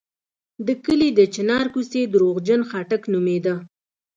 د 0.67 0.69
کلي 0.85 1.09
د 1.13 1.21
چنار 1.35 1.65
کوڅې 1.73 2.01
درواغجن 2.13 2.61
خاټک 2.69 3.01
نومېده. 3.13 3.55